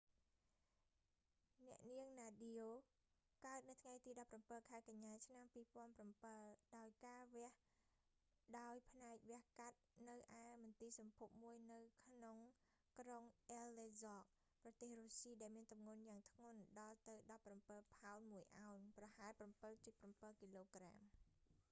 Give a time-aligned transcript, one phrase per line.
[1.65, 2.67] អ្នកនាងណាឌៀ nadia
[3.45, 5.57] កើតនៅថ្ងៃទី១៧ ខែកញ្ញា ឆ្នាំ២
[6.21, 6.39] ០០៧
[6.77, 7.47] ដោយការវះ
[8.59, 9.77] ដោយផ្នែកវះកាត់
[10.09, 11.81] នៅឯមន្ទីរសម្ភពមួយនៅ
[12.99, 17.57] ក្រុងអ៊ែលលេសក៍ aleisk ប្រទេសរុស្ស៊ី ដោយមានទម្ងន់យ៉ាងធ្ងន់ដល់ទៅ១៧ ផោន
[18.39, 19.87] ១ អោន ប្រហែល ៧.៧ គ.
[20.83, 20.83] ក។